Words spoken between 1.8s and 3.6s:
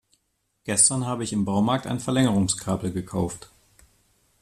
ein Verlängerungskabel gekauft.